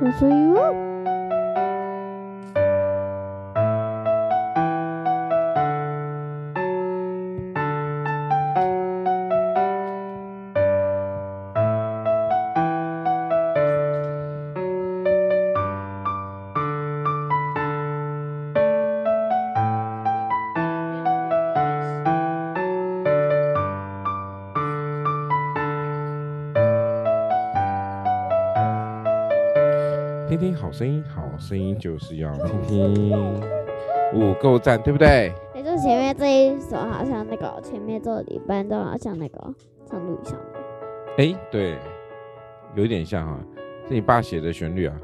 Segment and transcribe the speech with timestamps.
[0.00, 0.54] 有声音
[30.30, 33.12] 听听好声音，好声音就是要听听。
[34.14, 35.34] 五够赞，对不对？
[35.56, 39.52] 也，就前面这一首好像那个，前面这里伴奏好像那个
[39.84, 40.60] 唱录像的。
[41.18, 41.76] 哎，对，
[42.76, 43.40] 有一点像哈，
[43.88, 44.96] 是你爸写的旋律啊。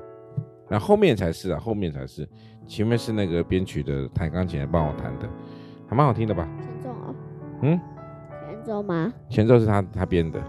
[0.69, 2.25] 那后面才是啊，后面才是，
[2.65, 5.29] 前面是那个编曲的弹钢琴来帮我弹的，
[5.89, 6.49] 还蛮好听的吧？
[6.61, 7.15] 前奏啊？
[7.63, 7.81] 嗯？
[8.49, 9.13] 前奏吗？
[9.29, 10.41] 前奏是他他编的，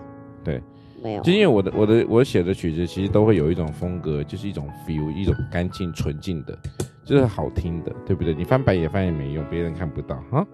[0.44, 0.62] 对。
[1.02, 6.58] 没有，就因为我的我的我写的曲子其实都会有一种风格，就是一种 feel，一种干净纯净的，
[7.04, 8.34] 就是好听的，对不对？
[8.34, 10.46] 你翻白眼翻也没用，别人看不到哈。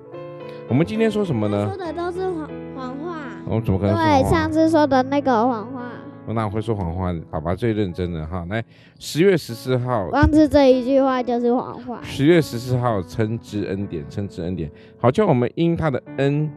[0.67, 1.67] 我们今天说什么呢？
[1.67, 3.19] 说的都是谎谎话。
[3.45, 4.03] 我怎么可能说？
[4.03, 5.91] 对，上次说的那个谎话。
[6.25, 7.13] 我哪会说谎话？
[7.29, 8.45] 爸爸最认真的哈。
[8.49, 8.63] 来，
[8.97, 11.99] 十月十四号，光是这一句话就是谎话。
[12.01, 16.49] 十月十四号，称之恩典，称之恩典，好叫我们因他的恩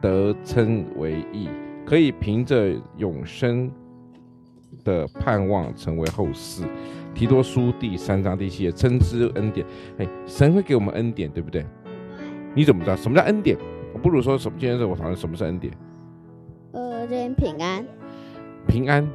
[0.00, 1.48] 得称为义。
[1.84, 3.70] 可以凭着永生
[4.84, 6.64] 的盼望成为后世。
[7.14, 9.66] 提多书第三章第七节，称之恩典。
[9.98, 11.64] 哎，神会给我们恩典，对不对？
[12.54, 13.56] 你怎么知道什么叫恩典？
[13.92, 14.56] 我不如说什么？
[14.58, 15.72] 今天是我讨论什么是恩典？
[16.72, 17.86] 呃，这边平安。
[18.66, 19.06] 平安，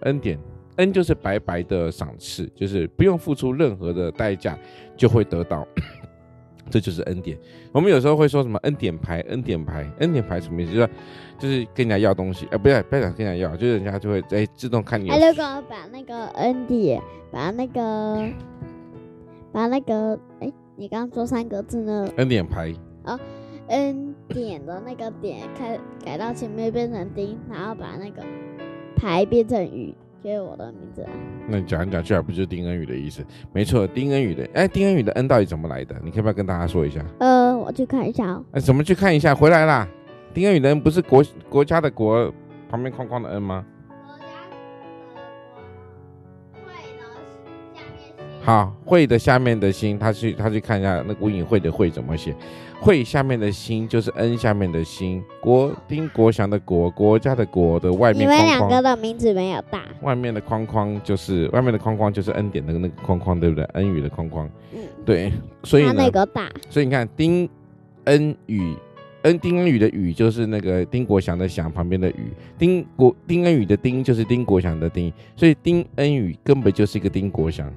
[0.00, 0.36] 恩典，
[0.76, 4.58] 恩就是白白的赏赐，就是不用付出任何的代价
[4.96, 5.66] 就会得到。
[6.70, 7.38] 这就是恩典。
[7.72, 10.72] 我们有时候会说什么恩典牌，恩典牌，恩典牌什么意思？
[10.72, 10.90] 就是
[11.38, 15.08] 就是跟人家要东西，哎、呃，不要不要讲跟人家要，就是人家就会哎自动看你。
[15.10, 17.00] 哎，如果把那个恩典，
[17.30, 18.28] 把那个
[19.52, 22.08] 把那个哎，你刚刚说三个字呢？
[22.16, 22.72] 恩典牌。
[23.04, 23.18] 哦，
[23.68, 28.22] 恩典的那个点开改到前面变成丁，然后把那个
[28.96, 29.94] 牌变成雨。
[30.26, 31.10] 给我的名字啊？
[31.46, 33.24] 那你讲一讲去还不就是丁恩宇的意思？
[33.52, 34.44] 没错，丁恩宇的。
[34.54, 35.94] 哎，丁恩宇的恩到底怎么来的？
[36.02, 37.00] 你可不可以跟大家说一下？
[37.20, 38.44] 呃，我去看一下哦。
[38.50, 39.32] 哎，怎么去看一下？
[39.32, 39.86] 回来啦。
[40.34, 42.28] 丁恩宇的恩不是国国家的国
[42.68, 43.64] 旁边框框的恩吗？
[48.46, 52.32] 好，会的下面的心，他去他去看一下那吴颖慧的会怎么写。
[52.78, 58.46] 会下面的心就是恩下面的心，国丁国祥的国，国家的国的外面框框。
[58.46, 59.82] 你们两个的名字没有大。
[60.02, 63.64] 外面的框框就是外面的框框就是恩典的那个框框，对不对？
[63.72, 64.48] 恩语的框框。
[64.72, 65.32] 嗯，对。
[65.64, 66.48] 所以呢，那个大。
[66.70, 67.50] 所以你看丁
[68.04, 68.76] 恩宇，
[69.22, 77.68] 恩丁恩宇的宇就是那个丁国祥的祥旁边的宇，丁国丁恩宇的丁就是丁国祥的丁，所以丁恩宇根本就是一个丁国祥。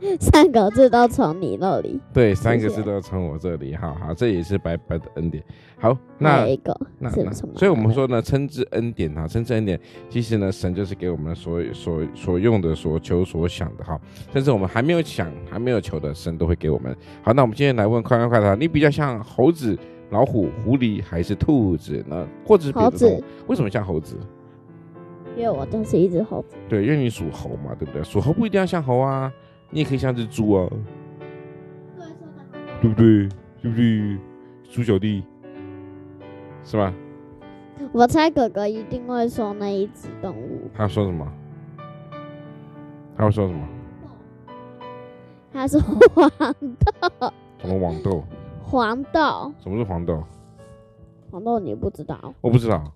[0.18, 5.42] 三个字都从你那里，对，三个字都从我这里，好好，这也是白白的恩典。
[5.78, 9.78] 好，那一个那那，所以我们说呢，称之恩典哈，称之恩典，
[10.08, 14.00] 其实呢，神就是给我们所所所用的、所求所想的哈，
[14.32, 16.94] 甚至我们还没有想、还没有求的，神都会给我们。
[17.22, 19.78] 好，那我们今天来问快问快答，你比较像猴子、
[20.10, 22.26] 老虎、狐狸还是兔子呢？
[22.46, 22.72] 或者是？
[22.72, 23.24] 猴子。
[23.46, 24.16] 为什么像猴子？
[25.36, 26.56] 因为我就是一只猴子。
[26.68, 28.02] 对，因为你属猴嘛，对不对？
[28.02, 29.32] 属猴不一定要像猴啊。
[29.70, 30.68] 你也可以像只猪啊，
[32.80, 33.28] 对不对？
[33.62, 34.18] 对不对？
[34.70, 35.24] 猪小弟，
[36.64, 36.92] 是吧？
[37.92, 40.68] 我猜哥哥一定会说那一只动物。
[40.74, 41.26] 他说什么？
[43.16, 43.68] 他会说什么？
[45.52, 47.32] 他说黄豆。
[47.58, 48.24] 什么黄豆？
[48.62, 49.52] 黄豆。
[49.60, 50.22] 什么是黄豆？
[51.30, 52.34] 黄豆你不知道？
[52.40, 52.92] 我不知道。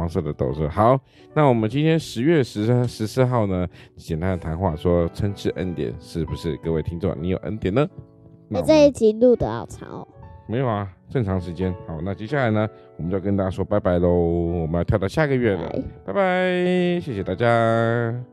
[0.00, 0.98] 黄色的豆是好，
[1.34, 6.56] 那我们今天十月十十四号呢，简单的谈话说称之恩典，是不是？
[6.64, 7.86] 各位听众，你有恩典呢？
[8.48, 10.08] 那这一集录的好长哦。
[10.46, 11.70] 没有啊，正常时间。
[11.86, 12.66] 好，那接下来呢，
[12.96, 15.68] 我们就要跟大家说拜拜喽，我们要跳到下个月了，
[16.06, 18.29] 拜拜，拜拜，谢谢大家。